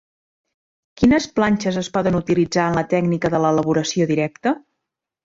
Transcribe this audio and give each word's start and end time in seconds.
Quines 1.01 1.27
planxes 1.39 1.77
es 1.81 1.89
poden 1.97 2.17
utilitzar 2.21 2.65
en 2.71 2.79
la 2.79 2.85
tècnica 2.97 3.31
de 3.35 3.43
l'elaboració 3.45 4.09
directa? 4.15 4.55